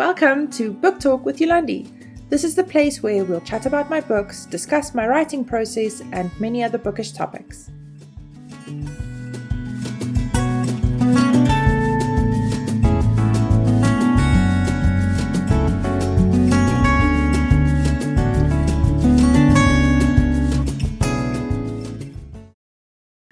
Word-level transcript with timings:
Welcome 0.00 0.48
to 0.52 0.72
Book 0.72 0.98
Talk 0.98 1.26
with 1.26 1.40
Yolandi. 1.40 1.86
This 2.30 2.42
is 2.42 2.54
the 2.54 2.64
place 2.64 3.02
where 3.02 3.22
we'll 3.22 3.42
chat 3.42 3.66
about 3.66 3.90
my 3.90 4.00
books, 4.00 4.46
discuss 4.46 4.94
my 4.94 5.06
writing 5.06 5.44
process, 5.44 6.00
and 6.12 6.30
many 6.40 6.64
other 6.64 6.78
bookish 6.78 7.12
topics. 7.12 7.70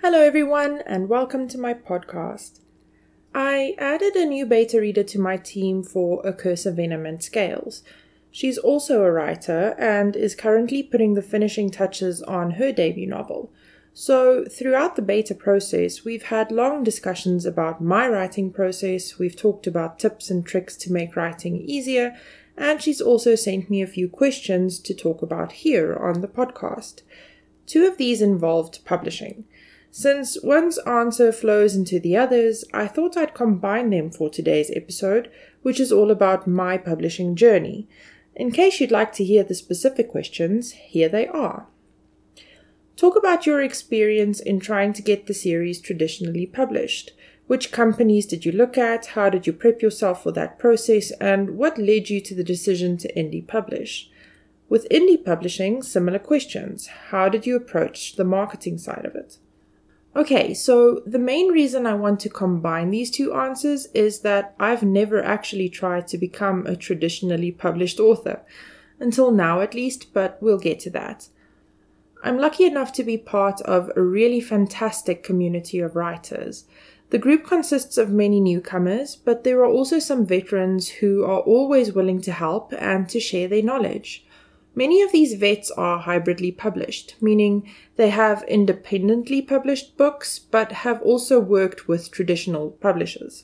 Hello, 0.03 0.21
everyone, 0.21 0.83
and 0.85 1.09
welcome 1.09 1.49
to 1.49 1.57
my 1.57 1.73
podcast. 1.73 2.61
I 3.41 3.77
added 3.79 4.17
a 4.17 4.27
new 4.27 4.47
beta 4.47 4.81
reader 4.81 5.05
to 5.05 5.21
my 5.21 5.37
team 5.37 5.85
for 5.85 6.21
A 6.27 6.33
Curse 6.33 6.67
of 6.67 6.75
Venom 6.75 7.07
and 7.07 7.23
Scales. 7.23 7.85
She's 8.33 8.59
also 8.59 9.05
a 9.05 9.13
writer 9.13 9.77
and 9.79 10.17
is 10.17 10.35
currently 10.35 10.83
putting 10.83 11.15
the 11.15 11.23
finishing 11.23 11.71
touches 11.71 12.21
on 12.21 12.51
her 12.59 12.73
debut 12.73 13.07
novel. 13.07 13.53
So, 13.95 14.45
throughout 14.45 14.97
the 14.97 15.03
beta 15.03 15.37
process, 15.37 16.05
we've 16.05 16.25
had 16.25 16.51
long 16.51 16.83
discussions 16.83 17.47
about 17.47 17.81
my 17.81 18.09
writing 18.09 18.51
process, 18.51 19.21
we've 19.21 19.37
talked 19.37 19.69
about 19.69 20.01
tips 20.01 20.31
and 20.31 20.45
tricks 20.45 20.77
to 20.79 20.93
make 20.93 21.15
writing 21.15 21.59
easier, 21.59 22.17
and 22.57 22.83
she's 22.83 23.01
also 23.01 23.37
sent 23.37 23.71
me 23.71 23.81
a 23.81 23.87
few 23.87 24.09
questions 24.09 24.81
to 24.81 24.93
talk 24.93 25.23
about 25.23 25.53
here 25.53 25.95
on 25.95 26.23
the 26.23 26.29
podcast. 26.29 27.03
Two 27.67 27.87
of 27.87 27.99
these 27.99 28.21
involved 28.21 28.85
publishing. 28.85 29.45
Since 29.99 30.41
one's 30.45 30.79
answer 30.87 31.33
flows 31.33 31.75
into 31.75 31.99
the 31.99 32.17
others, 32.17 32.65
I 32.73 32.87
thought 32.87 33.17
I'd 33.17 33.35
combine 33.35 33.91
them 33.91 34.13
for 34.13 34.31
today's 34.31 34.71
episode, 34.71 35.29
which 35.63 35.81
is 35.81 35.91
all 35.91 36.13
about 36.13 36.47
my 36.47 36.79
publishing 36.79 37.35
journey. 37.35 37.89
In 38.37 38.53
case 38.53 38.81
you'd 38.81 38.93
like 38.93 39.13
to 39.15 39.25
hear 39.25 39.43
the 39.43 39.57
specific 39.57 40.09
questions, 40.09 40.71
here 40.71 41.09
they 41.09 41.27
are. 41.27 41.67
Talk 42.95 43.17
about 43.17 43.45
your 43.45 43.61
experience 43.61 44.39
in 44.39 44.61
trying 44.61 44.93
to 44.93 45.03
get 45.03 45.27
the 45.27 45.35
series 45.35 45.81
traditionally 45.81 46.47
published. 46.47 47.11
Which 47.49 47.73
companies 47.73 48.25
did 48.25 48.45
you 48.45 48.53
look 48.53 48.79
at? 48.79 49.07
How 49.07 49.29
did 49.29 49.49
you 49.49 49.53
prep 49.53 49.83
yourself 49.83 50.23
for 50.23 50.31
that 50.31 50.61
process? 50.61 51.11
And 51.21 51.59
what 51.59 51.77
led 51.77 52.09
you 52.09 52.21
to 52.21 52.37
the 52.37 52.45
decision 52.45 52.99
to 52.99 53.13
indie 53.15 53.45
publish? 53.45 54.09
With 54.69 54.89
indie 54.91 55.25
publishing, 55.25 55.83
similar 55.83 56.21
questions. 56.21 56.87
How 57.11 57.29
did 57.29 57.47
you 57.47 57.57
approach 57.57 58.15
the 58.15 58.23
marketing 58.23 58.79
side 58.79 59.05
of 59.05 59.17
it? 59.17 59.39
Okay, 60.19 60.53
so 60.53 61.01
the 61.07 61.21
main 61.21 61.53
reason 61.53 61.87
I 61.87 61.95
want 61.95 62.19
to 62.21 62.29
combine 62.29 62.91
these 62.91 63.09
two 63.09 63.35
answers 63.35 63.87
is 63.95 64.23
that 64.23 64.53
I've 64.59 64.83
never 64.83 65.23
actually 65.23 65.69
tried 65.69 66.09
to 66.09 66.19
become 66.19 66.67
a 66.67 66.75
traditionally 66.75 67.53
published 67.53 68.01
author. 68.01 68.43
Until 68.99 69.31
now, 69.31 69.61
at 69.61 69.75
least, 69.75 70.13
but 70.13 70.37
we'll 70.41 70.59
get 70.59 70.81
to 70.81 70.91
that. 70.91 71.29
I'm 72.25 72.37
lucky 72.37 72.65
enough 72.65 72.93
to 72.95 73.05
be 73.05 73.17
part 73.17 73.61
of 73.61 73.93
a 73.95 74.03
really 74.03 74.41
fantastic 74.41 75.23
community 75.23 75.79
of 75.79 75.95
writers. 75.95 76.65
The 77.11 77.19
group 77.19 77.47
consists 77.47 77.97
of 77.97 78.11
many 78.11 78.41
newcomers, 78.41 79.15
but 79.15 79.45
there 79.45 79.61
are 79.61 79.71
also 79.71 80.01
some 80.01 80.27
veterans 80.27 80.89
who 80.89 81.23
are 81.23 81.43
always 81.43 81.93
willing 81.93 82.21
to 82.23 82.33
help 82.33 82.75
and 82.77 83.09
to 83.11 83.21
share 83.21 83.47
their 83.47 83.63
knowledge. 83.63 84.27
Many 84.79 85.03
of 85.03 85.11
these 85.11 85.35
vets 85.35 85.73
are 85.73 85.99
hybridly 85.99 86.53
published, 86.53 87.17
meaning 87.21 87.69
they 87.97 88.11
have 88.11 88.45
independently 88.45 89.43
published 89.43 89.97
books 89.97 90.39
but 90.39 90.71
have 90.71 91.03
also 91.03 91.41
worked 91.41 91.89
with 91.89 92.13
traditional 92.13 92.71
publishers. 92.71 93.43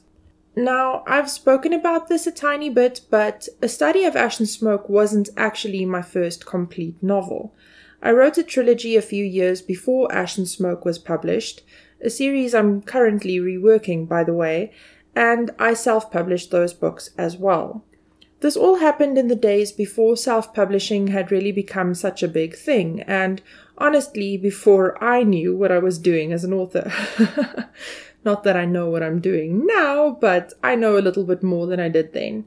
Now, 0.55 1.03
I've 1.09 1.29
spoken 1.29 1.73
about 1.73 2.07
this 2.07 2.29
a 2.29 2.31
tiny 2.31 2.71
bit, 2.71 3.01
but 3.11 3.49
A 3.61 3.69
Study 3.69 4.05
of 4.05 4.15
Ash 4.15 4.39
and 4.39 4.49
Smoke 4.49 4.89
wasn't 4.89 5.29
actually 5.37 5.85
my 5.85 6.03
first 6.03 6.47
complete 6.47 7.03
novel. 7.03 7.53
I 8.01 8.13
wrote 8.13 8.39
a 8.39 8.45
trilogy 8.45 8.95
a 8.95 9.03
few 9.03 9.25
years 9.25 9.61
before 9.61 10.15
Ash 10.15 10.39
and 10.39 10.47
Smoke 10.47 10.85
was 10.85 11.01
published, 11.01 11.63
a 12.01 12.11
series 12.11 12.55
I'm 12.55 12.81
currently 12.81 13.39
reworking, 13.39 14.07
by 14.07 14.23
the 14.23 14.35
way, 14.35 14.73
and 15.17 15.51
I 15.59 15.75
self 15.75 16.13
published 16.13 16.53
those 16.53 16.73
books 16.73 17.11
as 17.19 17.37
well. 17.37 17.85
This 18.45 18.59
all 18.59 18.75
happened 18.75 19.17
in 19.17 19.29
the 19.29 19.35
days 19.35 19.73
before 19.73 20.19
self 20.19 20.53
publishing 20.53 21.07
had 21.07 21.33
really 21.33 21.51
become 21.51 21.95
such 21.95 22.23
a 22.23 22.29
big 22.29 22.55
thing, 22.55 23.01
and 23.07 23.41
honestly, 23.79 24.37
before 24.37 25.03
I 25.03 25.23
knew 25.23 25.57
what 25.57 25.73
I 25.73 25.79
was 25.79 25.99
doing 25.99 26.31
as 26.31 26.45
an 26.45 26.53
author. 26.53 26.93
Not 28.23 28.45
that 28.45 28.55
I 28.55 28.67
know 28.67 28.91
what 28.91 29.03
I'm 29.03 29.19
doing 29.19 29.67
now, 29.67 30.19
but 30.21 30.53
I 30.63 30.75
know 30.75 30.99
a 30.99 31.01
little 31.01 31.25
bit 31.25 31.43
more 31.43 31.67
than 31.67 31.81
I 31.81 31.89
did 31.89 32.13
then. 32.13 32.45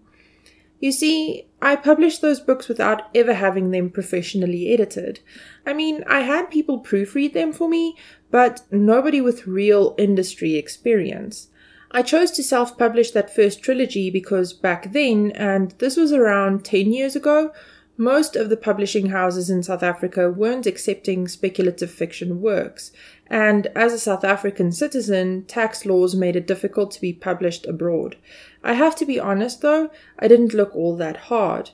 You 0.79 0.91
see, 0.91 1.47
I 1.63 1.75
published 1.75 2.21
those 2.21 2.41
books 2.41 2.67
without 2.67 3.09
ever 3.15 3.33
having 3.33 3.71
them 3.71 3.89
professionally 3.89 4.71
edited. 4.71 5.21
I 5.65 5.73
mean, 5.73 6.03
I 6.05 6.19
had 6.19 6.51
people 6.51 6.79
proofread 6.79 7.33
them 7.33 7.51
for 7.51 7.67
me, 7.67 7.95
but 8.29 8.61
nobody 8.69 9.19
with 9.19 9.47
real 9.47 9.95
industry 9.97 10.57
experience. 10.57 11.47
I 11.91 12.01
chose 12.01 12.31
to 12.31 12.43
self 12.43 12.77
publish 12.77 13.11
that 13.11 13.33
first 13.33 13.61
trilogy 13.61 14.09
because 14.09 14.53
back 14.53 14.91
then, 14.91 15.31
and 15.31 15.71
this 15.79 15.95
was 15.95 16.11
around 16.11 16.65
10 16.65 16.91
years 16.91 17.15
ago, 17.15 17.53
most 17.99 18.35
of 18.35 18.49
the 18.49 18.57
publishing 18.57 19.07
houses 19.07 19.49
in 19.49 19.63
South 19.63 19.81
Africa 19.81 20.29
weren't 20.29 20.67
accepting 20.67 21.27
speculative 21.27 21.89
fiction 21.89 22.41
works, 22.41 22.91
and 23.25 23.67
as 23.75 23.91
a 23.91 23.99
South 23.99 24.23
African 24.23 24.71
citizen, 24.71 25.45
tax 25.45 25.85
laws 25.85 26.13
made 26.13 26.35
it 26.35 26.45
difficult 26.45 26.91
to 26.91 27.01
be 27.01 27.11
published 27.11 27.65
abroad. 27.65 28.15
I 28.63 28.73
have 28.73 28.95
to 28.97 29.05
be 29.05 29.19
honest 29.19 29.61
though, 29.61 29.89
I 30.19 30.27
didn't 30.27 30.53
look 30.53 30.75
all 30.75 30.95
that 30.97 31.17
hard. 31.17 31.71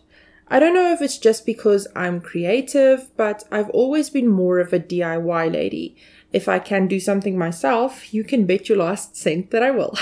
I 0.47 0.59
don't 0.59 0.73
know 0.75 0.93
if 0.93 1.01
it's 1.01 1.17
just 1.17 1.45
because 1.45 1.87
I'm 1.95 2.21
creative, 2.21 3.09
but 3.17 3.43
I've 3.51 3.69
always 3.71 4.09
been 4.09 4.27
more 4.27 4.59
of 4.59 4.71
a 4.71 4.79
DIY 4.79 5.51
lady, 5.51 5.97
if 6.33 6.49
I 6.49 6.57
can 6.57 6.87
do 6.87 6.99
something 6.99 7.37
myself, 7.37 8.13
you 8.13 8.23
can 8.23 8.45
bet 8.45 8.67
your 8.67 8.79
last 8.79 9.15
cent 9.15 9.51
that 9.51 9.61
I 9.61 9.69
will. 9.69 9.95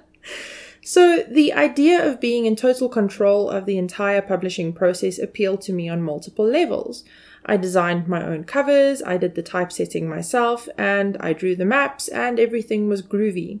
so, 0.84 1.22
the 1.22 1.52
idea 1.52 2.04
of 2.04 2.20
being 2.20 2.46
in 2.46 2.56
total 2.56 2.88
control 2.88 3.48
of 3.48 3.64
the 3.64 3.78
entire 3.78 4.20
publishing 4.20 4.72
process 4.72 5.20
appealed 5.20 5.62
to 5.62 5.72
me 5.72 5.88
on 5.88 6.02
multiple 6.02 6.44
levels. 6.44 7.04
I 7.46 7.56
designed 7.56 8.08
my 8.08 8.24
own 8.24 8.44
covers, 8.44 9.02
I 9.02 9.16
did 9.16 9.36
the 9.36 9.42
typesetting 9.42 10.08
myself, 10.08 10.68
and 10.76 11.16
I 11.20 11.32
drew 11.32 11.54
the 11.54 11.64
maps, 11.64 12.08
and 12.08 12.40
everything 12.40 12.88
was 12.88 13.02
groovy. 13.02 13.60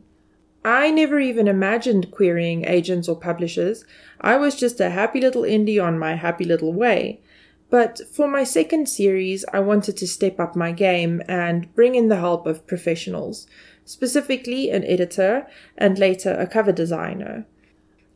I 0.64 0.90
never 0.90 1.18
even 1.18 1.48
imagined 1.48 2.12
querying 2.12 2.64
agents 2.66 3.08
or 3.08 3.18
publishers. 3.18 3.84
I 4.20 4.36
was 4.36 4.54
just 4.54 4.80
a 4.80 4.90
happy 4.90 5.20
little 5.20 5.42
indie 5.42 5.82
on 5.82 5.98
my 5.98 6.14
happy 6.14 6.44
little 6.44 6.72
way. 6.72 7.20
But 7.72 8.02
for 8.12 8.28
my 8.28 8.44
second 8.44 8.86
series, 8.86 9.46
I 9.50 9.60
wanted 9.60 9.96
to 9.96 10.06
step 10.06 10.38
up 10.38 10.54
my 10.54 10.72
game 10.72 11.22
and 11.26 11.74
bring 11.74 11.94
in 11.94 12.08
the 12.08 12.18
help 12.18 12.46
of 12.46 12.66
professionals, 12.66 13.46
specifically 13.86 14.68
an 14.68 14.84
editor 14.84 15.46
and 15.78 15.98
later 15.98 16.34
a 16.34 16.46
cover 16.46 16.72
designer. 16.72 17.46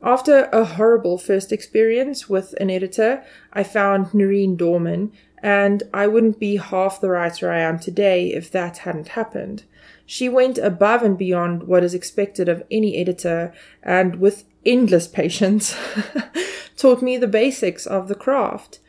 After 0.03 0.51
a 0.53 0.67
horrible 0.67 1.17
first 1.17 1.53
experience 1.53 2.29
with 2.29 2.53
an 2.61 2.69
editor, 2.69 3.25
I 3.51 3.63
found 3.63 4.13
Noreen 4.13 4.57
Dorman, 4.57 5.11
and 5.43 5.85
I 5.95 6.07
wouldn't 6.07 6.39
be 6.39 6.57
half 6.57 7.01
the 7.01 7.09
writer 7.09 7.51
I 7.51 7.61
am 7.61 7.79
today 7.79 8.35
if 8.35 8.51
that 8.51 8.77
hadn't 8.85 9.09
happened. 9.09 9.65
She 10.05 10.29
went 10.29 10.59
above 10.59 11.03
and 11.03 11.17
beyond 11.17 11.63
what 11.63 11.83
is 11.83 11.95
expected 11.95 12.51
of 12.51 12.63
any 12.71 12.99
editor, 12.99 13.55
and 13.83 14.17
with 14.17 14.45
endless 14.67 15.09
patience, 15.21 15.75
taught 16.77 17.01
me 17.01 17.17
the 17.17 17.27
basics 17.27 17.87
of 17.87 18.09
the 18.09 18.15
craft. 18.15 18.81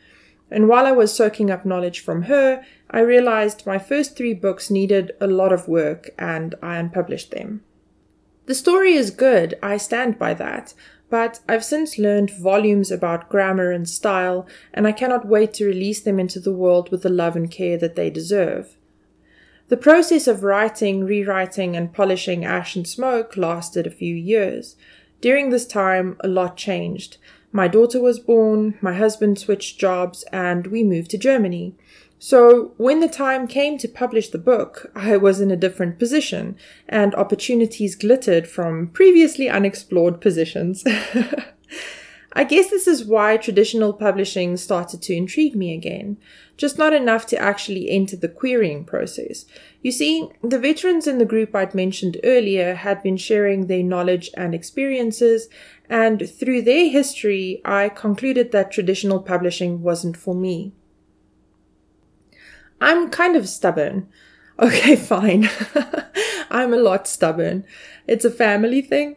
And 0.50 0.68
while 0.68 0.86
I 0.86 0.92
was 0.92 1.14
soaking 1.14 1.50
up 1.50 1.66
knowledge 1.66 2.00
from 2.00 2.22
her, 2.22 2.64
I 2.90 3.00
realized 3.00 3.66
my 3.66 3.78
first 3.78 4.16
three 4.16 4.34
books 4.34 4.70
needed 4.70 5.12
a 5.20 5.26
lot 5.26 5.52
of 5.52 5.68
work 5.68 6.10
and 6.18 6.54
I 6.62 6.76
unpublished 6.76 7.30
them. 7.30 7.62
The 8.46 8.54
story 8.54 8.94
is 8.94 9.10
good, 9.10 9.58
I 9.62 9.76
stand 9.76 10.18
by 10.18 10.32
that, 10.34 10.72
but 11.10 11.40
I've 11.46 11.64
since 11.64 11.98
learned 11.98 12.30
volumes 12.30 12.90
about 12.90 13.28
grammar 13.28 13.70
and 13.70 13.86
style, 13.86 14.46
and 14.72 14.86
I 14.86 14.92
cannot 14.92 15.26
wait 15.26 15.52
to 15.54 15.66
release 15.66 16.00
them 16.00 16.18
into 16.18 16.40
the 16.40 16.52
world 16.52 16.90
with 16.90 17.02
the 17.02 17.10
love 17.10 17.36
and 17.36 17.50
care 17.50 17.76
that 17.76 17.94
they 17.94 18.08
deserve. 18.08 18.76
The 19.68 19.76
process 19.76 20.26
of 20.26 20.44
writing, 20.44 21.04
rewriting, 21.04 21.76
and 21.76 21.92
polishing 21.92 22.44
Ash 22.44 22.74
and 22.74 22.88
Smoke 22.88 23.36
lasted 23.36 23.86
a 23.86 23.90
few 23.90 24.14
years. 24.14 24.76
During 25.20 25.50
this 25.50 25.66
time, 25.66 26.16
a 26.20 26.28
lot 26.28 26.56
changed. 26.56 27.18
My 27.52 27.68
daughter 27.68 28.00
was 28.00 28.18
born, 28.18 28.74
my 28.80 28.94
husband 28.94 29.38
switched 29.38 29.78
jobs, 29.78 30.24
and 30.32 30.66
we 30.66 30.84
moved 30.84 31.10
to 31.12 31.18
Germany. 31.18 31.74
So, 32.18 32.72
when 32.78 33.00
the 33.00 33.08
time 33.08 33.46
came 33.46 33.78
to 33.78 33.88
publish 33.88 34.28
the 34.28 34.38
book, 34.38 34.90
I 34.94 35.16
was 35.16 35.40
in 35.40 35.50
a 35.50 35.56
different 35.56 35.98
position, 35.98 36.56
and 36.88 37.14
opportunities 37.14 37.94
glittered 37.94 38.48
from 38.48 38.88
previously 38.88 39.48
unexplored 39.48 40.20
positions. 40.20 40.84
I 42.32 42.44
guess 42.44 42.68
this 42.68 42.86
is 42.86 43.04
why 43.04 43.36
traditional 43.36 43.92
publishing 43.92 44.56
started 44.56 45.00
to 45.02 45.14
intrigue 45.14 45.56
me 45.56 45.74
again, 45.74 46.18
just 46.56 46.76
not 46.76 46.92
enough 46.92 47.24
to 47.26 47.38
actually 47.38 47.88
enter 47.90 48.16
the 48.16 48.28
querying 48.28 48.84
process. 48.84 49.46
You 49.82 49.92
see, 49.92 50.28
the 50.42 50.58
veterans 50.58 51.06
in 51.06 51.18
the 51.18 51.24
group 51.24 51.54
I'd 51.54 51.74
mentioned 51.74 52.18
earlier 52.22 52.74
had 52.74 53.02
been 53.02 53.16
sharing 53.16 53.66
their 53.66 53.82
knowledge 53.82 54.30
and 54.36 54.54
experiences, 54.54 55.48
and 55.88 56.30
through 56.30 56.62
their 56.62 56.90
history, 56.90 57.62
I 57.64 57.88
concluded 57.88 58.52
that 58.52 58.70
traditional 58.70 59.20
publishing 59.20 59.82
wasn't 59.82 60.16
for 60.16 60.34
me. 60.34 60.74
I'm 62.80 63.10
kind 63.10 63.36
of 63.36 63.48
stubborn. 63.48 64.08
Okay, 64.60 64.96
fine. 64.96 65.48
I'm 66.50 66.74
a 66.74 66.78
lot 66.78 67.06
stubborn. 67.06 67.64
It's 68.08 68.24
a 68.24 68.30
family 68.30 68.82
thing. 68.82 69.14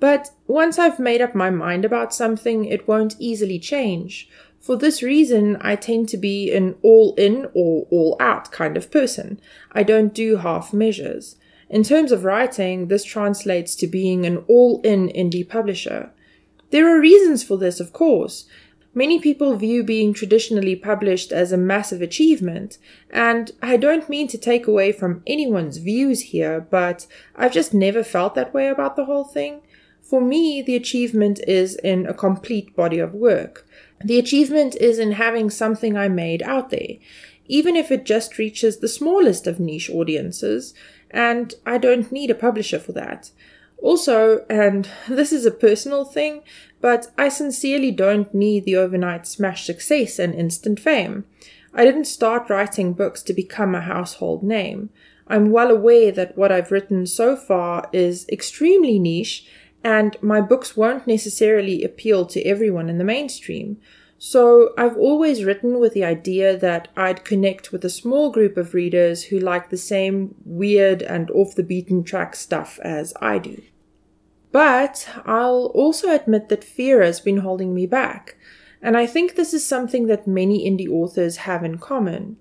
But 0.00 0.30
once 0.46 0.78
I've 0.78 0.98
made 0.98 1.20
up 1.20 1.34
my 1.34 1.50
mind 1.50 1.84
about 1.84 2.14
something, 2.14 2.64
it 2.64 2.88
won't 2.88 3.16
easily 3.18 3.58
change. 3.58 4.28
For 4.60 4.76
this 4.76 5.02
reason, 5.02 5.56
I 5.60 5.76
tend 5.76 6.08
to 6.08 6.16
be 6.16 6.52
an 6.52 6.76
all 6.82 7.14
in 7.16 7.48
or 7.54 7.86
all 7.90 8.16
out 8.18 8.50
kind 8.50 8.76
of 8.76 8.90
person. 8.90 9.40
I 9.72 9.82
don't 9.82 10.14
do 10.14 10.36
half 10.36 10.72
measures. 10.72 11.36
In 11.68 11.82
terms 11.82 12.12
of 12.12 12.24
writing, 12.24 12.88
this 12.88 13.04
translates 13.04 13.74
to 13.76 13.86
being 13.86 14.24
an 14.24 14.44
all 14.48 14.80
in 14.82 15.08
indie 15.08 15.48
publisher. 15.48 16.10
There 16.70 16.88
are 16.88 17.00
reasons 17.00 17.42
for 17.42 17.56
this, 17.56 17.78
of 17.78 17.92
course. 17.92 18.46
Many 18.94 19.18
people 19.18 19.56
view 19.56 19.82
being 19.82 20.14
traditionally 20.14 20.76
published 20.76 21.32
as 21.32 21.50
a 21.50 21.56
massive 21.56 22.00
achievement, 22.00 22.78
and 23.10 23.50
I 23.60 23.76
don't 23.76 24.08
mean 24.08 24.28
to 24.28 24.38
take 24.38 24.68
away 24.68 24.92
from 24.92 25.22
anyone's 25.26 25.78
views 25.78 26.20
here, 26.20 26.60
but 26.60 27.06
I've 27.34 27.52
just 27.52 27.74
never 27.74 28.04
felt 28.04 28.36
that 28.36 28.54
way 28.54 28.68
about 28.68 28.94
the 28.94 29.06
whole 29.06 29.24
thing. 29.24 29.62
For 30.04 30.20
me, 30.20 30.60
the 30.60 30.76
achievement 30.76 31.40
is 31.48 31.76
in 31.76 32.06
a 32.06 32.14
complete 32.14 32.76
body 32.76 32.98
of 32.98 33.14
work. 33.14 33.66
The 34.04 34.18
achievement 34.18 34.76
is 34.76 34.98
in 34.98 35.12
having 35.12 35.48
something 35.48 35.96
I 35.96 36.08
made 36.08 36.42
out 36.42 36.68
there, 36.68 36.98
even 37.46 37.74
if 37.74 37.90
it 37.90 38.04
just 38.04 38.36
reaches 38.36 38.78
the 38.78 38.88
smallest 38.88 39.46
of 39.46 39.58
niche 39.58 39.88
audiences, 39.88 40.74
and 41.10 41.54
I 41.64 41.78
don't 41.78 42.12
need 42.12 42.30
a 42.30 42.34
publisher 42.34 42.78
for 42.78 42.92
that. 42.92 43.30
Also, 43.78 44.44
and 44.50 44.88
this 45.08 45.32
is 45.32 45.46
a 45.46 45.50
personal 45.50 46.04
thing, 46.04 46.42
but 46.82 47.10
I 47.16 47.30
sincerely 47.30 47.90
don't 47.90 48.32
need 48.34 48.64
the 48.64 48.76
overnight 48.76 49.26
smash 49.26 49.64
success 49.64 50.18
and 50.18 50.34
instant 50.34 50.80
fame. 50.80 51.24
I 51.72 51.84
didn't 51.86 52.04
start 52.04 52.50
writing 52.50 52.92
books 52.92 53.22
to 53.22 53.32
become 53.32 53.74
a 53.74 53.80
household 53.80 54.42
name. 54.42 54.90
I'm 55.26 55.50
well 55.50 55.70
aware 55.70 56.12
that 56.12 56.36
what 56.36 56.52
I've 56.52 56.70
written 56.70 57.06
so 57.06 57.34
far 57.36 57.88
is 57.92 58.26
extremely 58.28 58.98
niche, 58.98 59.46
and 59.84 60.16
my 60.22 60.40
books 60.40 60.76
won't 60.76 61.06
necessarily 61.06 61.84
appeal 61.84 62.24
to 62.26 62.42
everyone 62.42 62.88
in 62.88 62.96
the 62.98 63.04
mainstream. 63.04 63.76
So 64.16 64.70
I've 64.78 64.96
always 64.96 65.44
written 65.44 65.78
with 65.78 65.92
the 65.92 66.04
idea 66.04 66.56
that 66.56 66.88
I'd 66.96 67.24
connect 67.24 67.70
with 67.70 67.84
a 67.84 67.90
small 67.90 68.32
group 68.32 68.56
of 68.56 68.72
readers 68.72 69.24
who 69.24 69.38
like 69.38 69.68
the 69.68 69.76
same 69.76 70.34
weird 70.46 71.02
and 71.02 71.30
off 71.32 71.54
the 71.54 71.62
beaten 71.62 72.02
track 72.02 72.34
stuff 72.34 72.78
as 72.82 73.12
I 73.20 73.38
do. 73.38 73.62
But 74.50 75.06
I'll 75.26 75.66
also 75.74 76.14
admit 76.14 76.48
that 76.48 76.64
fear 76.64 77.02
has 77.02 77.20
been 77.20 77.38
holding 77.38 77.74
me 77.74 77.86
back, 77.86 78.36
and 78.80 78.96
I 78.96 79.04
think 79.04 79.34
this 79.34 79.52
is 79.52 79.66
something 79.66 80.06
that 80.06 80.26
many 80.26 80.70
indie 80.70 80.88
authors 80.88 81.38
have 81.38 81.64
in 81.64 81.78
common. 81.78 82.38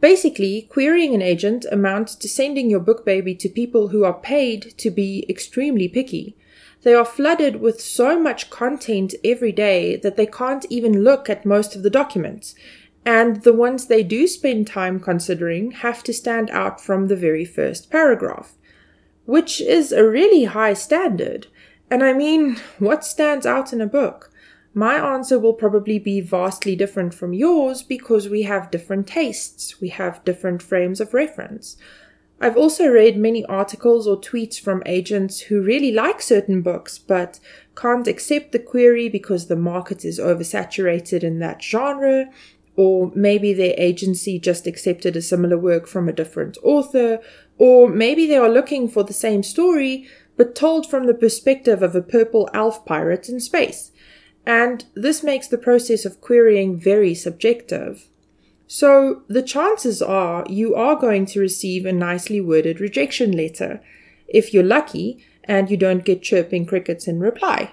Basically, 0.00 0.62
querying 0.62 1.14
an 1.14 1.22
agent 1.22 1.66
amounts 1.70 2.14
to 2.16 2.28
sending 2.28 2.70
your 2.70 2.80
book 2.80 3.04
baby 3.04 3.34
to 3.34 3.48
people 3.48 3.88
who 3.88 4.04
are 4.04 4.14
paid 4.14 4.74
to 4.78 4.90
be 4.90 5.26
extremely 5.28 5.88
picky 5.88 6.36
they 6.82 6.94
are 6.94 7.04
flooded 7.04 7.60
with 7.60 7.80
so 7.80 8.18
much 8.18 8.48
content 8.48 9.14
every 9.24 9.52
day 9.52 9.96
that 9.96 10.16
they 10.16 10.26
can't 10.26 10.64
even 10.70 11.04
look 11.04 11.28
at 11.28 11.44
most 11.44 11.76
of 11.76 11.82
the 11.82 11.90
documents. 11.90 12.54
And 13.04 13.42
the 13.42 13.52
ones 13.52 13.86
they 13.86 14.02
do 14.02 14.26
spend 14.26 14.66
time 14.66 15.00
considering 15.00 15.72
have 15.72 16.02
to 16.04 16.12
stand 16.12 16.50
out 16.50 16.80
from 16.80 17.08
the 17.08 17.16
very 17.16 17.44
first 17.44 17.90
paragraph, 17.90 18.54
which 19.26 19.60
is 19.60 19.92
a 19.92 20.08
really 20.08 20.44
high 20.44 20.74
standard. 20.74 21.46
And 21.90 22.02
I 22.02 22.12
mean, 22.12 22.56
what 22.78 23.04
stands 23.04 23.46
out 23.46 23.72
in 23.72 23.80
a 23.80 23.86
book? 23.86 24.30
My 24.72 24.94
answer 25.14 25.38
will 25.38 25.54
probably 25.54 25.98
be 25.98 26.20
vastly 26.20 26.76
different 26.76 27.12
from 27.12 27.32
yours 27.32 27.82
because 27.82 28.28
we 28.28 28.42
have 28.42 28.70
different 28.70 29.08
tastes, 29.08 29.80
we 29.80 29.88
have 29.88 30.24
different 30.24 30.62
frames 30.62 31.00
of 31.00 31.12
reference. 31.12 31.76
I've 32.40 32.56
also 32.56 32.86
read 32.86 33.18
many 33.18 33.44
articles 33.46 34.06
or 34.06 34.18
tweets 34.18 34.58
from 34.58 34.82
agents 34.86 35.40
who 35.40 35.60
really 35.60 35.92
like 35.92 36.22
certain 36.22 36.62
books 36.62 36.98
but 36.98 37.38
can't 37.76 38.06
accept 38.06 38.52
the 38.52 38.58
query 38.58 39.08
because 39.08 39.46
the 39.46 39.56
market 39.56 40.04
is 40.04 40.18
oversaturated 40.18 41.22
in 41.22 41.38
that 41.40 41.62
genre, 41.62 42.30
or 42.76 43.12
maybe 43.14 43.52
their 43.52 43.74
agency 43.76 44.38
just 44.38 44.66
accepted 44.66 45.16
a 45.16 45.22
similar 45.22 45.58
work 45.58 45.86
from 45.86 46.08
a 46.08 46.14
different 46.14 46.56
author, 46.62 47.18
or 47.58 47.88
maybe 47.88 48.26
they 48.26 48.36
are 48.36 48.48
looking 48.48 48.88
for 48.88 49.02
the 49.02 49.12
same 49.12 49.42
story 49.42 50.08
but 50.36 50.54
told 50.54 50.88
from 50.88 51.06
the 51.06 51.12
perspective 51.12 51.82
of 51.82 51.94
a 51.94 52.00
purple 52.00 52.48
elf 52.54 52.86
pirate 52.86 53.28
in 53.28 53.38
space. 53.38 53.90
And 54.46 54.84
this 54.94 55.22
makes 55.22 55.48
the 55.48 55.58
process 55.58 56.04
of 56.04 56.20
querying 56.20 56.78
very 56.78 57.14
subjective. 57.14 58.08
So 58.66 59.22
the 59.28 59.42
chances 59.42 60.00
are 60.00 60.44
you 60.48 60.74
are 60.74 60.96
going 60.96 61.26
to 61.26 61.40
receive 61.40 61.84
a 61.84 61.92
nicely 61.92 62.40
worded 62.40 62.80
rejection 62.80 63.32
letter 63.32 63.82
if 64.28 64.54
you're 64.54 64.62
lucky 64.62 65.24
and 65.44 65.70
you 65.70 65.76
don't 65.76 66.04
get 66.04 66.22
chirping 66.22 66.66
crickets 66.66 67.08
in 67.08 67.18
reply. 67.18 67.72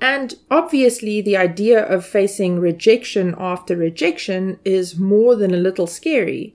And 0.00 0.34
obviously, 0.50 1.20
the 1.20 1.36
idea 1.36 1.84
of 1.84 2.06
facing 2.06 2.60
rejection 2.60 3.34
after 3.38 3.76
rejection 3.76 4.58
is 4.64 4.98
more 4.98 5.34
than 5.34 5.52
a 5.52 5.58
little 5.58 5.86
scary. 5.86 6.54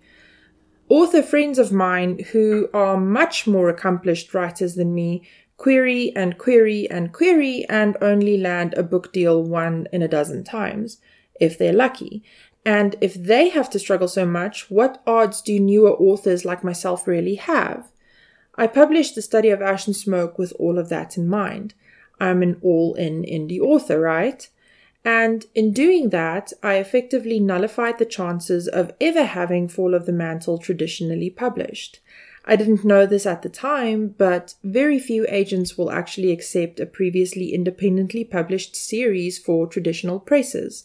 Author 0.87 1.21
friends 1.21 1.59
of 1.59 1.71
mine 1.71 2.19
who 2.31 2.69
are 2.73 2.97
much 2.97 3.47
more 3.47 3.69
accomplished 3.69 4.33
writers 4.33 4.75
than 4.75 4.93
me 4.93 5.23
query 5.57 6.11
and 6.15 6.37
query 6.37 6.89
and 6.89 7.13
query 7.13 7.65
and 7.69 7.97
only 8.01 8.37
land 8.37 8.73
a 8.73 8.83
book 8.83 9.13
deal 9.13 9.43
one 9.43 9.87
in 9.91 10.01
a 10.01 10.07
dozen 10.07 10.43
times, 10.43 10.99
if 11.39 11.57
they're 11.57 11.73
lucky. 11.73 12.23
And 12.65 12.95
if 13.01 13.13
they 13.13 13.49
have 13.49 13.69
to 13.71 13.79
struggle 13.79 14.07
so 14.07 14.25
much, 14.25 14.69
what 14.69 15.01
odds 15.05 15.41
do 15.41 15.59
newer 15.59 15.91
authors 15.91 16.45
like 16.45 16.63
myself 16.63 17.07
really 17.07 17.35
have? 17.35 17.91
I 18.55 18.67
published 18.67 19.15
the 19.15 19.21
study 19.21 19.49
of 19.49 19.61
ash 19.61 19.87
and 19.87 19.95
smoke 19.95 20.37
with 20.37 20.53
all 20.59 20.77
of 20.77 20.89
that 20.89 21.17
in 21.17 21.27
mind. 21.27 21.73
I'm 22.19 22.41
an 22.41 22.59
all 22.61 22.93
in 22.93 23.23
indie 23.23 23.59
author, 23.59 23.99
right? 23.99 24.47
And 25.03 25.45
in 25.53 25.73
doing 25.73 26.09
that, 26.09 26.53
I 26.61 26.75
effectively 26.75 27.39
nullified 27.39 27.97
the 27.97 28.05
chances 28.05 28.67
of 28.67 28.93
ever 29.01 29.23
having 29.23 29.67
Fall 29.67 29.93
of 29.93 30.05
the 30.05 30.13
Mantle 30.13 30.57
traditionally 30.57 31.29
published. 31.29 31.99
I 32.45 32.55
didn't 32.55 32.83
know 32.83 33.05
this 33.05 33.25
at 33.25 33.41
the 33.41 33.49
time, 33.49 34.15
but 34.17 34.55
very 34.63 34.99
few 34.99 35.25
agents 35.29 35.77
will 35.77 35.91
actually 35.91 36.31
accept 36.31 36.79
a 36.79 36.85
previously 36.85 37.53
independently 37.53 38.23
published 38.23 38.75
series 38.75 39.37
for 39.37 39.65
traditional 39.65 40.19
presses 40.19 40.83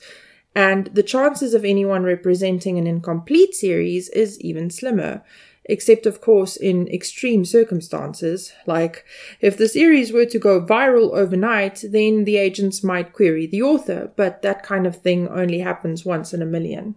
and 0.59 0.89
the 0.89 1.05
chances 1.05 1.55
of 1.55 1.65
anyone 1.65 2.03
representing 2.03 2.79
an 2.79 2.87
incomplete 2.89 3.55
series 3.55 4.09
is 4.09 4.41
even 4.41 4.71
slimmer, 4.71 5.23
except 5.67 6.05
of 6.05 6.21
course 6.21 6.57
in 6.57 6.89
extreme 6.89 7.45
circumstances, 7.45 8.53
like 8.67 9.05
if 9.41 9.57
the 9.57 9.69
series 9.69 10.13
were 10.13 10.27
to 10.27 10.39
go 10.39 10.61
viral 10.61 11.13
overnight, 11.13 11.85
then 11.89 12.25
the 12.25 12.39
agents 12.39 12.83
might 12.83 13.13
query 13.13 13.47
the 13.47 13.63
author, 13.63 14.11
but 14.17 14.43
that 14.43 14.65
kind 14.65 14.85
of 14.85 14.97
thing 14.97 15.29
only 15.29 15.61
happens 15.61 16.05
once 16.05 16.35
in 16.35 16.43
a 16.43 16.47
million. 16.47 16.97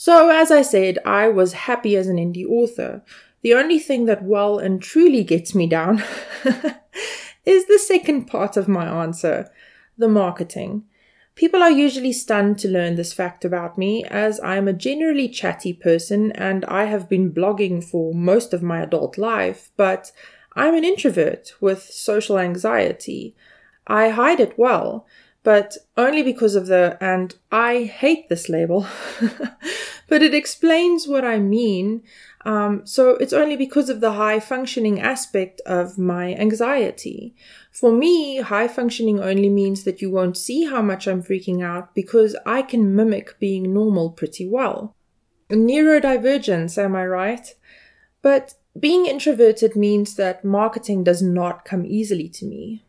So, 0.00 0.30
as 0.30 0.52
I 0.52 0.62
said, 0.62 1.00
I 1.04 1.26
was 1.26 1.66
happy 1.66 1.96
as 1.96 2.06
an 2.06 2.18
indie 2.18 2.46
author. 2.48 3.02
The 3.42 3.54
only 3.54 3.80
thing 3.80 4.04
that 4.04 4.22
well 4.22 4.56
and 4.56 4.80
truly 4.80 5.24
gets 5.24 5.56
me 5.56 5.66
down 5.66 6.04
is 7.44 7.66
the 7.66 7.80
second 7.84 8.26
part 8.26 8.56
of 8.56 8.68
my 8.68 8.86
answer 8.86 9.50
the 9.96 10.06
marketing. 10.06 10.84
People 11.34 11.64
are 11.64 11.70
usually 11.72 12.12
stunned 12.12 12.60
to 12.60 12.68
learn 12.68 12.94
this 12.94 13.12
fact 13.12 13.44
about 13.44 13.76
me, 13.76 14.04
as 14.04 14.38
I 14.38 14.56
am 14.56 14.68
a 14.68 14.72
generally 14.72 15.28
chatty 15.28 15.72
person 15.72 16.30
and 16.30 16.64
I 16.66 16.84
have 16.84 17.08
been 17.08 17.32
blogging 17.32 17.82
for 17.82 18.14
most 18.14 18.54
of 18.54 18.62
my 18.62 18.80
adult 18.80 19.18
life, 19.18 19.72
but 19.76 20.12
I'm 20.54 20.76
an 20.76 20.84
introvert 20.84 21.54
with 21.60 21.82
social 21.82 22.38
anxiety. 22.38 23.34
I 23.88 24.10
hide 24.10 24.38
it 24.38 24.56
well, 24.56 25.08
but 25.42 25.76
only 25.96 26.22
because 26.22 26.54
of 26.54 26.66
the, 26.66 26.98
and 27.00 27.34
I 27.50 27.84
hate 27.84 28.28
this 28.28 28.48
label, 28.48 28.86
but 30.08 30.22
it 30.22 30.34
explains 30.34 31.06
what 31.06 31.24
I 31.24 31.38
mean. 31.38 32.02
Um, 32.44 32.86
so 32.86 33.10
it's 33.16 33.32
only 33.32 33.56
because 33.56 33.88
of 33.88 34.00
the 34.00 34.12
high 34.12 34.40
functioning 34.40 35.00
aspect 35.00 35.60
of 35.66 35.98
my 35.98 36.34
anxiety. 36.34 37.34
For 37.70 37.92
me, 37.92 38.40
high 38.40 38.68
functioning 38.68 39.20
only 39.20 39.48
means 39.48 39.84
that 39.84 40.00
you 40.02 40.10
won't 40.10 40.36
see 40.36 40.64
how 40.64 40.82
much 40.82 41.06
I'm 41.06 41.22
freaking 41.22 41.62
out 41.62 41.94
because 41.94 42.36
I 42.44 42.62
can 42.62 42.94
mimic 42.94 43.38
being 43.38 43.72
normal 43.72 44.10
pretty 44.10 44.48
well. 44.48 44.94
Neurodivergence, 45.50 46.76
am 46.76 46.94
I 46.96 47.06
right? 47.06 47.54
But 48.22 48.54
being 48.78 49.06
introverted 49.06 49.76
means 49.76 50.14
that 50.16 50.44
marketing 50.44 51.04
does 51.04 51.22
not 51.22 51.64
come 51.64 51.86
easily 51.86 52.28
to 52.30 52.46
me. 52.46 52.84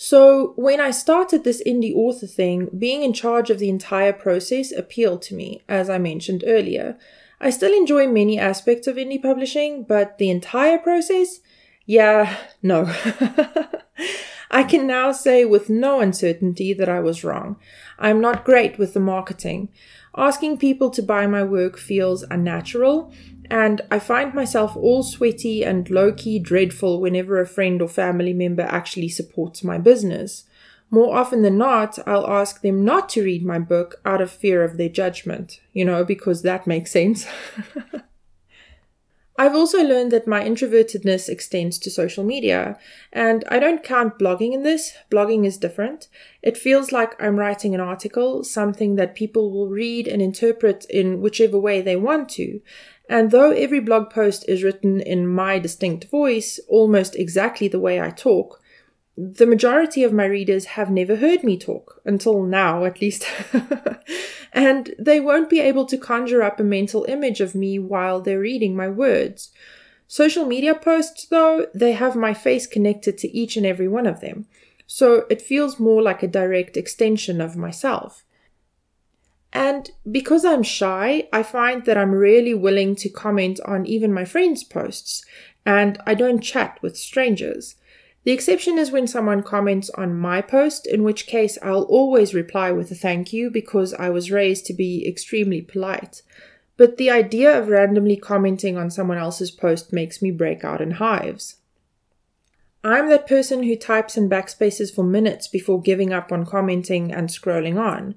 So, 0.00 0.52
when 0.54 0.80
I 0.80 0.92
started 0.92 1.42
this 1.42 1.60
indie 1.66 1.92
author 1.92 2.28
thing, 2.28 2.70
being 2.78 3.02
in 3.02 3.12
charge 3.12 3.50
of 3.50 3.58
the 3.58 3.68
entire 3.68 4.12
process 4.12 4.70
appealed 4.70 5.22
to 5.22 5.34
me, 5.34 5.64
as 5.68 5.90
I 5.90 5.98
mentioned 5.98 6.44
earlier. 6.46 6.96
I 7.40 7.50
still 7.50 7.72
enjoy 7.72 8.06
many 8.06 8.38
aspects 8.38 8.86
of 8.86 8.94
indie 8.94 9.20
publishing, 9.20 9.82
but 9.82 10.18
the 10.18 10.30
entire 10.30 10.78
process? 10.78 11.40
Yeah, 11.84 12.36
no. 12.62 12.84
I 14.52 14.62
can 14.62 14.86
now 14.86 15.10
say 15.10 15.44
with 15.44 15.68
no 15.68 16.00
uncertainty 16.00 16.72
that 16.74 16.88
I 16.88 17.00
was 17.00 17.24
wrong. 17.24 17.56
I'm 17.98 18.20
not 18.20 18.44
great 18.44 18.78
with 18.78 18.94
the 18.94 19.00
marketing. 19.00 19.68
Asking 20.16 20.58
people 20.58 20.90
to 20.90 21.02
buy 21.02 21.26
my 21.26 21.42
work 21.42 21.76
feels 21.76 22.22
unnatural, 22.22 23.12
and 23.50 23.80
I 23.90 23.98
find 23.98 24.34
myself 24.34 24.76
all 24.76 25.02
sweaty 25.02 25.64
and 25.64 25.88
low 25.90 26.12
key 26.12 26.38
dreadful 26.38 27.00
whenever 27.00 27.40
a 27.40 27.46
friend 27.46 27.80
or 27.80 27.88
family 27.88 28.32
member 28.32 28.62
actually 28.62 29.08
supports 29.08 29.64
my 29.64 29.78
business. 29.78 30.44
More 30.90 31.16
often 31.16 31.42
than 31.42 31.58
not, 31.58 31.98
I'll 32.06 32.26
ask 32.26 32.62
them 32.62 32.84
not 32.84 33.08
to 33.10 33.22
read 33.22 33.44
my 33.44 33.58
book 33.58 33.96
out 34.04 34.22
of 34.22 34.30
fear 34.30 34.64
of 34.64 34.76
their 34.76 34.88
judgment, 34.88 35.60
you 35.72 35.84
know, 35.84 36.04
because 36.04 36.42
that 36.42 36.66
makes 36.66 36.90
sense. 36.90 37.26
I've 39.40 39.54
also 39.54 39.84
learned 39.84 40.10
that 40.10 40.26
my 40.26 40.42
introvertedness 40.42 41.28
extends 41.28 41.78
to 41.78 41.92
social 41.92 42.24
media, 42.24 42.76
and 43.12 43.44
I 43.48 43.60
don't 43.60 43.84
count 43.84 44.18
blogging 44.18 44.52
in 44.52 44.64
this. 44.64 44.94
Blogging 45.12 45.46
is 45.46 45.56
different. 45.56 46.08
It 46.42 46.58
feels 46.58 46.90
like 46.90 47.14
I'm 47.22 47.36
writing 47.36 47.72
an 47.72 47.80
article, 47.80 48.42
something 48.42 48.96
that 48.96 49.14
people 49.14 49.52
will 49.52 49.68
read 49.68 50.08
and 50.08 50.20
interpret 50.20 50.86
in 50.90 51.20
whichever 51.20 51.56
way 51.56 51.80
they 51.80 51.94
want 51.94 52.28
to. 52.30 52.60
And 53.08 53.30
though 53.30 53.52
every 53.52 53.80
blog 53.80 54.10
post 54.10 54.44
is 54.48 54.62
written 54.62 55.00
in 55.00 55.26
my 55.26 55.58
distinct 55.58 56.10
voice, 56.10 56.60
almost 56.68 57.16
exactly 57.16 57.66
the 57.66 57.80
way 57.80 58.00
I 58.00 58.10
talk, 58.10 58.60
the 59.16 59.46
majority 59.46 60.04
of 60.04 60.12
my 60.12 60.26
readers 60.26 60.66
have 60.66 60.90
never 60.90 61.16
heard 61.16 61.42
me 61.42 61.58
talk, 61.58 62.00
until 62.04 62.42
now 62.44 62.84
at 62.84 63.00
least. 63.00 63.26
and 64.52 64.94
they 64.98 65.18
won't 65.18 65.50
be 65.50 65.58
able 65.58 65.86
to 65.86 65.98
conjure 65.98 66.42
up 66.42 66.60
a 66.60 66.64
mental 66.64 67.04
image 67.08 67.40
of 67.40 67.54
me 67.54 67.78
while 67.78 68.20
they're 68.20 68.38
reading 68.38 68.76
my 68.76 68.88
words. 68.88 69.50
Social 70.06 70.46
media 70.46 70.74
posts, 70.74 71.26
though, 71.26 71.66
they 71.74 71.92
have 71.92 72.14
my 72.14 72.32
face 72.32 72.66
connected 72.66 73.18
to 73.18 73.36
each 73.36 73.56
and 73.56 73.66
every 73.66 73.88
one 73.88 74.06
of 74.06 74.20
them, 74.20 74.46
so 74.86 75.26
it 75.28 75.42
feels 75.42 75.80
more 75.80 76.00
like 76.00 76.22
a 76.22 76.28
direct 76.28 76.76
extension 76.76 77.40
of 77.40 77.56
myself. 77.56 78.24
And 79.52 79.90
because 80.10 80.44
I'm 80.44 80.62
shy, 80.62 81.28
I 81.32 81.42
find 81.42 81.84
that 81.86 81.96
I'm 81.96 82.12
really 82.12 82.54
willing 82.54 82.94
to 82.96 83.08
comment 83.08 83.60
on 83.64 83.86
even 83.86 84.12
my 84.12 84.24
friends' 84.24 84.62
posts, 84.64 85.24
and 85.64 85.98
I 86.06 86.14
don't 86.14 86.40
chat 86.40 86.78
with 86.82 86.96
strangers. 86.96 87.76
The 88.24 88.32
exception 88.32 88.78
is 88.78 88.90
when 88.90 89.06
someone 89.06 89.42
comments 89.42 89.88
on 89.90 90.18
my 90.18 90.42
post, 90.42 90.86
in 90.86 91.02
which 91.02 91.26
case 91.26 91.56
I'll 91.62 91.84
always 91.84 92.34
reply 92.34 92.72
with 92.72 92.90
a 92.90 92.94
thank 92.94 93.32
you 93.32 93.50
because 93.50 93.94
I 93.94 94.10
was 94.10 94.30
raised 94.30 94.66
to 94.66 94.74
be 94.74 95.06
extremely 95.08 95.62
polite. 95.62 96.22
But 96.76 96.98
the 96.98 97.10
idea 97.10 97.58
of 97.58 97.68
randomly 97.68 98.16
commenting 98.16 98.76
on 98.76 98.90
someone 98.90 99.18
else's 99.18 99.50
post 99.50 99.92
makes 99.92 100.20
me 100.20 100.30
break 100.30 100.62
out 100.62 100.80
in 100.80 100.92
hives. 100.92 101.56
I'm 102.84 103.08
that 103.08 103.26
person 103.26 103.64
who 103.64 103.76
types 103.76 104.16
in 104.16 104.28
backspaces 104.28 104.94
for 104.94 105.02
minutes 105.02 105.48
before 105.48 105.80
giving 105.80 106.12
up 106.12 106.30
on 106.30 106.46
commenting 106.46 107.12
and 107.12 107.28
scrolling 107.28 107.78
on, 107.80 108.14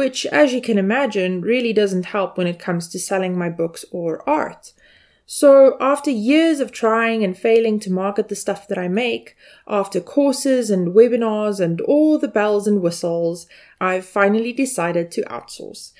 which, 0.00 0.24
as 0.32 0.54
you 0.54 0.62
can 0.62 0.78
imagine, 0.78 1.42
really 1.42 1.74
doesn't 1.74 2.06
help 2.06 2.38
when 2.38 2.46
it 2.46 2.58
comes 2.58 2.88
to 2.88 2.98
selling 2.98 3.36
my 3.36 3.50
books 3.50 3.84
or 3.90 4.26
art. 4.26 4.72
So, 5.26 5.76
after 5.78 6.10
years 6.10 6.58
of 6.58 6.72
trying 6.72 7.22
and 7.22 7.36
failing 7.36 7.78
to 7.80 7.92
market 7.92 8.28
the 8.28 8.34
stuff 8.34 8.66
that 8.68 8.78
I 8.78 8.88
make, 8.88 9.36
after 9.68 10.00
courses 10.00 10.70
and 10.70 10.94
webinars 10.94 11.60
and 11.60 11.82
all 11.82 12.18
the 12.18 12.28
bells 12.28 12.66
and 12.66 12.80
whistles, 12.80 13.46
I've 13.78 14.06
finally 14.06 14.54
decided 14.54 15.10
to 15.10 15.22
outsource. 15.24 15.92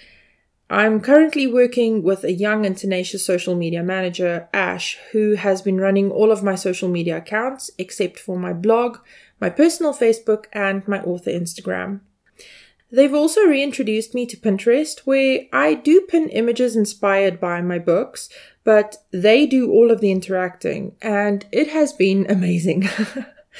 I'm 0.70 1.02
currently 1.02 1.46
working 1.46 2.02
with 2.02 2.24
a 2.24 2.32
young 2.32 2.64
and 2.64 2.78
tenacious 2.78 3.26
social 3.26 3.54
media 3.54 3.82
manager, 3.82 4.48
Ash, 4.54 4.96
who 5.12 5.34
has 5.34 5.60
been 5.60 5.76
running 5.76 6.10
all 6.10 6.32
of 6.32 6.42
my 6.42 6.54
social 6.54 6.88
media 6.88 7.18
accounts 7.18 7.70
except 7.76 8.18
for 8.18 8.38
my 8.38 8.54
blog, 8.54 8.96
my 9.42 9.50
personal 9.50 9.92
Facebook, 9.92 10.46
and 10.54 10.88
my 10.88 11.02
author 11.02 11.30
Instagram. 11.30 12.00
They've 12.92 13.14
also 13.14 13.42
reintroduced 13.42 14.14
me 14.14 14.26
to 14.26 14.36
Pinterest, 14.36 15.00
where 15.00 15.42
I 15.52 15.74
do 15.74 16.02
pin 16.08 16.28
images 16.30 16.74
inspired 16.74 17.38
by 17.38 17.60
my 17.60 17.78
books, 17.78 18.28
but 18.64 18.96
they 19.12 19.46
do 19.46 19.70
all 19.70 19.90
of 19.90 20.00
the 20.00 20.10
interacting, 20.10 20.96
and 21.00 21.46
it 21.52 21.68
has 21.68 21.92
been 21.92 22.26
amazing. 22.28 22.88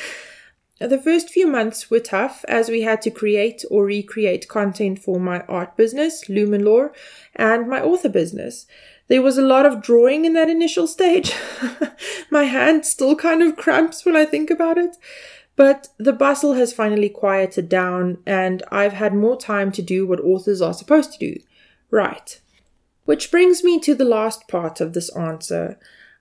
the 0.81 1.01
first 1.01 1.31
few 1.31 1.47
months 1.47 1.91
were 1.91 2.01
tough 2.01 2.45
as 2.49 2.69
we 2.69 2.83
had 2.83 3.03
to 3.03 3.11
create 3.11 3.65
or 3.71 3.85
recreate 3.85 4.49
content 4.49 4.99
for 4.99 5.21
my 5.21 5.41
art 5.43 5.77
business, 5.77 6.25
Lumenlore, 6.29 6.93
and 7.37 7.69
my 7.69 7.81
author 7.81 8.09
business. 8.09 8.67
There 9.07 9.23
was 9.23 9.39
a 9.39 9.43
lot 9.43 9.67
of 9.67 9.83
drawing 9.83 10.25
in 10.25 10.35
that 10.35 10.49
initial 10.49 10.87
stage. 10.87 11.35
my 12.31 12.45
hand 12.45 12.87
still 12.87 13.17
kind 13.17 13.43
of 13.43 13.57
cramps 13.57 14.05
when 14.05 14.17
I 14.17 14.25
think 14.25 14.51
about 14.51 14.79
it. 14.79 14.97
But 15.57 15.89
the 15.99 16.13
bustle 16.13 16.55
has 16.55 16.73
finally 16.73 17.09
quieted 17.09 17.69
down, 17.69 18.19
and 18.27 18.63
I've 18.71 18.95
had 18.95 19.15
more 19.15 19.37
time 19.37 19.73
to 19.73 19.83
do 19.83 20.07
what 20.07 20.21
authors 20.21 20.63
are 20.63 20.75
supposed 20.75 21.13
to 21.13 21.19
do 21.19 21.41
write. 21.91 22.41
Which 23.05 23.31
brings 23.31 23.65
me 23.65 23.81
to 23.81 23.95
the 23.95 24.05
last 24.05 24.47
part 24.47 24.81
of 24.81 24.93
this 24.93 25.15
answer. 25.17 25.79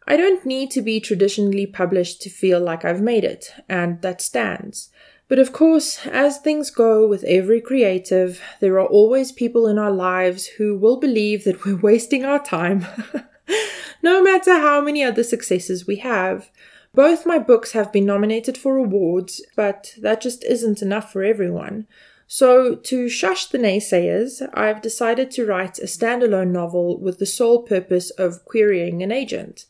I 0.08 0.18
don't 0.18 0.46
need 0.46 0.72
to 0.72 0.82
be 0.82 1.00
traditionally 1.00 1.68
published 1.68 2.22
to 2.24 2.30
feel 2.30 2.60
like 2.60 2.84
I've 2.84 3.02
made 3.02 3.24
it, 3.24 3.54
and 3.70 4.02
that 4.02 4.22
stands. 4.22 4.90
But 5.28 5.38
of 5.38 5.54
course, 5.54 6.08
as 6.08 6.40
things 6.40 6.72
go 6.72 7.08
with 7.08 7.24
every 7.26 7.62
creative, 7.62 8.42
there 8.60 8.80
are 8.80 8.88
always 8.88 9.32
people 9.32 9.68
in 9.68 9.78
our 9.78 9.92
lives 9.92 10.48
who 10.48 10.76
will 10.76 10.98
believe 10.98 11.44
that 11.44 11.64
we're 11.64 11.76
wasting 11.90 12.26
our 12.26 12.44
time, 12.44 12.88
no 14.04 14.24
matter 14.24 14.54
how 14.54 14.82
many 14.82 15.04
other 15.04 15.24
successes 15.24 15.86
we 15.86 15.98
have. 15.98 16.50
Both 16.94 17.26
my 17.26 17.38
books 17.38 17.74
have 17.74 17.92
been 17.94 18.06
nominated 18.06 18.58
for 18.58 18.78
awards, 18.78 19.42
but 19.56 19.94
that 20.02 20.22
just 20.22 20.44
isn't 20.44 20.82
enough 20.82 21.12
for 21.12 21.24
everyone. 21.24 21.88
So, 22.26 22.76
to 22.76 23.10
shush 23.10 23.48
the 23.48 23.58
naysayers, 23.58 24.48
I've 24.54 24.82
decided 24.82 25.32
to 25.32 25.46
write 25.46 25.80
a 25.80 25.86
standalone 25.86 26.52
novel 26.52 27.00
with 27.00 27.18
the 27.18 27.26
sole 27.26 27.64
purpose 27.64 28.12
of 28.12 28.46
querying 28.46 29.02
an 29.02 29.12
agent. 29.12 29.66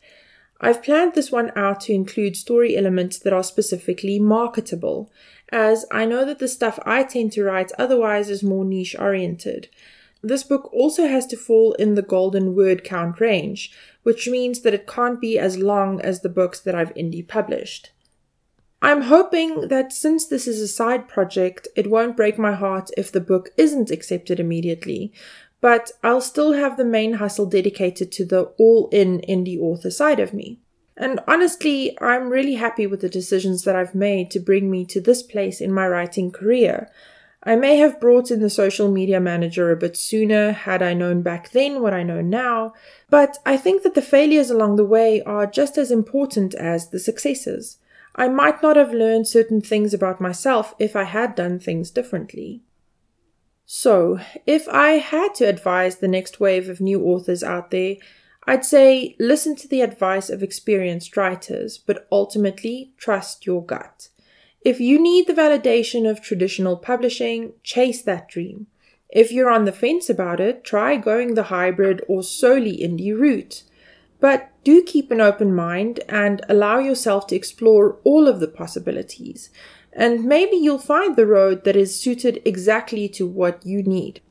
I've 0.62 0.84
planned 0.84 1.14
this 1.14 1.32
one 1.32 1.54
out 1.56 1.82
to 1.82 1.94
include 1.94 2.36
story 2.36 2.76
elements 2.76 3.18
that 3.20 3.32
are 3.32 3.44
specifically 3.44 4.20
marketable, 4.20 5.10
as 5.52 5.86
I 5.90 6.06
know 6.06 6.26
that 6.26 6.40
the 6.40 6.50
stuff 6.50 6.80
I 6.86 7.04
tend 7.04 7.32
to 7.34 7.44
write 7.44 7.72
otherwise 7.78 8.30
is 8.30 8.44
more 8.44 8.66
niche 8.66 8.96
oriented. 9.00 9.70
This 10.22 10.44
book 10.44 10.70
also 10.74 11.08
has 11.08 11.26
to 11.28 11.38
fall 11.38 11.74
in 11.74 11.96
the 11.96 12.02
golden 12.02 12.56
word 12.56 12.84
count 12.84 13.22
range, 13.22 13.72
which 14.04 14.28
means 14.28 14.62
that 14.62 14.74
it 14.74 14.88
can't 14.88 15.20
be 15.20 15.38
as 15.38 15.58
long 15.58 16.02
as 16.02 16.22
the 16.22 16.30
books 16.30 16.60
that 16.60 16.76
I've 16.76 16.94
indie 16.94 17.28
published. 17.28 17.92
I'm 18.82 19.04
hoping 19.04 19.68
that 19.68 19.92
since 19.92 20.26
this 20.26 20.48
is 20.48 20.62
a 20.62 20.68
side 20.68 21.08
project, 21.08 21.68
it 21.76 21.90
won't 21.90 22.16
break 22.16 22.40
my 22.40 22.54
heart 22.54 22.90
if 22.96 23.12
the 23.12 23.20
book 23.20 23.50
isn't 23.58 23.92
accepted 23.92 24.40
immediately, 24.40 25.12
but 25.62 25.92
I'll 26.02 26.22
still 26.22 26.54
have 26.54 26.78
the 26.78 26.86
main 26.86 27.14
hustle 27.14 27.46
dedicated 27.46 28.12
to 28.14 28.26
the 28.26 28.44
all 28.58 28.88
in 28.92 29.20
indie 29.28 29.60
author 29.60 29.92
side 29.92 30.20
of 30.20 30.34
me. 30.34 30.60
And 30.96 31.20
honestly, 31.28 31.98
I'm 32.02 32.30
really 32.30 32.56
happy 32.56 32.88
with 32.88 33.02
the 33.02 33.10
decisions 33.10 33.64
that 33.64 33.76
I've 33.76 33.96
made 33.96 34.32
to 34.32 34.40
bring 34.40 34.70
me 34.70 34.86
to 34.86 35.02
this 35.02 35.24
place 35.24 35.62
in 35.62 35.74
my 35.74 35.88
writing 35.88 36.32
career. 36.32 36.90
I 37.44 37.56
may 37.56 37.78
have 37.78 38.02
brought 38.02 38.32
in 38.32 38.42
the 38.42 38.50
social 38.50 38.92
media 38.92 39.20
manager 39.20 39.72
a 39.72 39.78
bit 39.78 39.96
sooner 39.96 40.52
had 40.52 40.82
I 40.82 40.94
known 40.94 41.22
back 41.22 41.52
then 41.52 41.82
what 41.82 41.94
I 41.94 42.04
know 42.04 42.20
now, 42.20 42.74
but 43.10 43.38
I 43.46 43.56
think 43.56 43.84
that 43.84 43.96
the 43.96 44.02
failures 44.02 44.50
along 44.50 44.76
the 44.76 44.84
way 44.84 45.22
are 45.24 45.48
just 45.48 45.78
as 45.78 45.90
important 45.90 46.54
as 46.54 46.90
the 46.90 47.00
successes. 47.00 47.78
I 48.16 48.28
might 48.28 48.62
not 48.62 48.76
have 48.76 48.94
learned 48.94 49.28
certain 49.28 49.62
things 49.62 49.94
about 49.94 50.20
myself 50.20 50.76
if 50.80 50.96
I 50.96 51.04
had 51.04 51.36
done 51.36 51.60
things 51.60 51.92
differently. 51.92 52.62
So, 53.66 54.20
if 54.46 54.68
I 54.68 54.94
had 54.94 55.34
to 55.36 55.46
advise 55.46 55.98
the 55.98 56.08
next 56.08 56.40
wave 56.40 56.68
of 56.70 56.82
new 56.82 57.06
authors 57.06 57.44
out 57.44 57.72
there, 57.72 57.96
I'd 58.46 58.66
say 58.66 59.16
listen 59.20 59.56
to 59.58 59.68
the 59.68 59.82
advice 59.82 60.30
of 60.30 60.42
experienced 60.42 61.16
writers, 61.16 61.78
but 61.78 62.08
ultimately 62.12 62.94
trust 62.98 63.46
your 63.46 63.64
gut. 63.64 64.10
If 64.62 64.80
you 64.80 65.02
need 65.02 65.28
the 65.28 65.34
validation 65.34 66.10
of 66.10 66.22
traditional 66.22 66.76
publishing, 66.76 67.54
chase 67.64 68.02
that 68.02 68.28
dream. 68.28 68.68
If 69.10 69.32
you're 69.32 69.50
on 69.50 69.66
the 69.66 69.72
fence 69.72 70.10
about 70.10 70.40
it, 70.40 70.64
try 70.64 70.98
going 70.98 71.34
the 71.34 71.44
hybrid 71.44 72.04
or 72.08 72.22
solely 72.24 72.78
indie 72.78 73.18
route. 73.18 73.64
But 74.20 74.52
do 74.64 74.84
keep 74.84 75.12
an 75.12 75.22
open 75.22 75.56
mind 75.56 76.02
and 76.10 76.42
allow 76.50 76.80
yourself 76.80 77.26
to 77.28 77.36
explore 77.36 78.00
all 78.04 78.28
of 78.28 78.40
the 78.40 78.48
possibilities. 78.48 79.50
And 79.94 80.26
maybe 80.26 80.58
you'll 80.58 80.78
find 80.78 81.16
the 81.16 81.26
road 81.26 81.64
that 81.64 81.76
is 81.76 82.00
suited 82.00 82.42
exactly 82.46 83.08
to 83.10 83.26
what 83.26 83.66
you 83.66 83.82
need. 83.82 84.22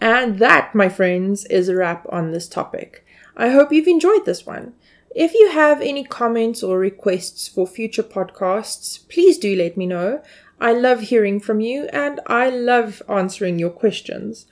And 0.00 0.38
that, 0.38 0.74
my 0.74 0.88
friends, 0.90 1.46
is 1.46 1.68
a 1.68 1.74
wrap 1.74 2.06
on 2.10 2.30
this 2.30 2.48
topic. 2.48 3.04
I 3.36 3.48
hope 3.48 3.72
you've 3.72 3.88
enjoyed 3.88 4.26
this 4.26 4.46
one. 4.46 4.74
If 5.16 5.32
you 5.32 5.48
have 5.48 5.80
any 5.80 6.04
comments 6.04 6.62
or 6.62 6.78
requests 6.78 7.48
for 7.48 7.66
future 7.66 8.02
podcasts, 8.02 9.08
please 9.08 9.38
do 9.38 9.56
let 9.56 9.74
me 9.74 9.86
know. 9.86 10.20
I 10.60 10.74
love 10.74 11.00
hearing 11.00 11.40
from 11.40 11.60
you 11.60 11.84
and 11.90 12.20
I 12.26 12.50
love 12.50 13.00
answering 13.08 13.58
your 13.58 13.70
questions. 13.70 14.44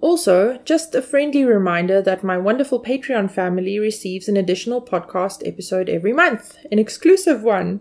Also, 0.00 0.60
just 0.64 0.94
a 0.94 1.02
friendly 1.02 1.44
reminder 1.44 2.00
that 2.02 2.22
my 2.22 2.38
wonderful 2.38 2.80
Patreon 2.80 3.32
family 3.32 3.80
receives 3.80 4.28
an 4.28 4.36
additional 4.36 4.80
podcast 4.80 5.44
episode 5.44 5.88
every 5.88 6.12
month, 6.12 6.56
an 6.70 6.78
exclusive 6.78 7.42
one. 7.42 7.80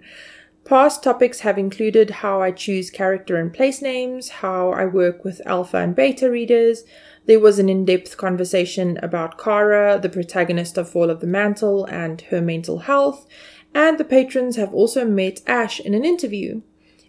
Past 0.64 1.04
topics 1.04 1.42
have 1.42 1.58
included 1.58 2.10
how 2.10 2.42
I 2.42 2.52
choose 2.52 2.90
character 2.90 3.36
and 3.36 3.52
place 3.52 3.82
names, 3.82 4.30
how 4.30 4.70
I 4.70 4.86
work 4.86 5.26
with 5.26 5.42
alpha 5.46 5.78
and 5.78 5.96
beta 5.96 6.30
readers. 6.30 6.84
There 7.26 7.40
was 7.40 7.60
an 7.60 7.68
in 7.68 7.84
depth 7.84 8.16
conversation 8.16 8.98
about 9.02 9.38
Kara, 9.38 10.00
the 10.00 10.08
protagonist 10.10 10.78
of 10.78 10.90
Fall 10.90 11.10
of 11.10 11.20
the 11.20 11.28
Mantle, 11.28 11.86
and 11.86 12.22
her 12.30 12.42
mental 12.42 12.80
health. 12.80 13.28
And 13.74 13.98
the 13.98 14.06
patrons 14.06 14.56
have 14.56 14.74
also 14.74 15.04
met 15.04 15.42
Ash 15.48 15.80
in 15.80 15.94
an 15.94 16.06
interview. 16.06 16.62